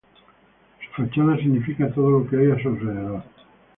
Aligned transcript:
Su 0.95 1.03
fachada 1.03 1.37
significa 1.37 1.93
todo 1.93 2.09
lo 2.09 2.27
que 2.27 2.35
hay 2.35 2.49
a 2.49 2.59
su 2.59 2.69
alrededor. 2.69 3.23